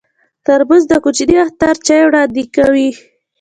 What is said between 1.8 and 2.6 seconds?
چای وړاندې